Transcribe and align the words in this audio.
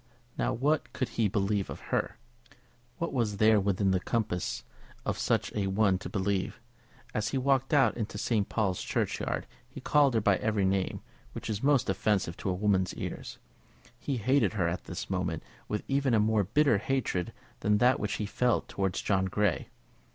Now, 0.35 0.51
what 0.51 0.93
could 0.93 1.09
he 1.09 1.27
believe 1.27 1.69
of 1.69 1.79
her? 1.93 2.17
What 2.97 3.13
was 3.13 3.37
there 3.37 3.59
within 3.59 3.91
the 3.91 3.99
compass 3.99 4.63
of 5.05 5.19
such 5.19 5.53
a 5.55 5.67
one 5.67 5.99
to 5.99 6.09
believe? 6.09 6.59
As 7.13 7.29
he 7.29 7.37
walked 7.37 7.71
out 7.71 7.95
into 7.95 8.17
St. 8.17 8.49
Paul's 8.49 8.81
Churchyard 8.81 9.45
he 9.69 9.79
called 9.79 10.15
her 10.15 10.19
by 10.19 10.37
every 10.37 10.65
name 10.65 11.01
which 11.33 11.51
is 11.51 11.61
most 11.61 11.87
offensive 11.87 12.35
to 12.37 12.49
a 12.49 12.53
woman's 12.55 12.95
ears. 12.95 13.37
He 13.99 14.17
hated 14.17 14.53
her 14.53 14.67
at 14.67 14.85
this 14.85 15.07
moment 15.07 15.43
with 15.67 15.83
even 15.87 16.15
a 16.15 16.19
more 16.19 16.45
bitter 16.45 16.79
hatred 16.79 17.31
than 17.59 17.77
that 17.77 17.99
which 17.99 18.13
he 18.13 18.25
felt 18.25 18.67
towards 18.67 19.03
John 19.03 19.25
Grey. 19.25 19.69